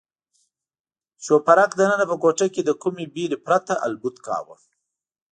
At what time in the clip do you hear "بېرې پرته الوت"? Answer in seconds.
3.15-4.17